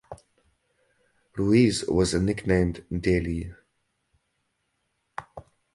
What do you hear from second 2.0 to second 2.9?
nicknamed